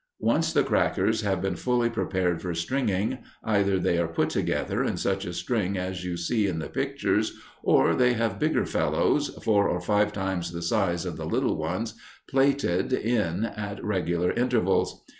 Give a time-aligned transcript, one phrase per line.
[0.17, 4.97] Once the crackers have been fully prepared for stringing, either they are put together in
[4.97, 9.79] such strings as you see in the pictures or they have bigger fellows four or
[9.79, 11.93] five times the size of the little ones
[12.27, 15.03] plaited in at regular intervals.